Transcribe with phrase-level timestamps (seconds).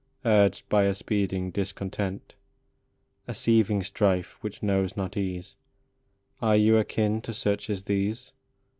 [0.25, 2.33] Urged by a speeding discontent,
[3.27, 5.55] A seething strife which knows not ease,
[6.41, 8.33] Are you akin to such as these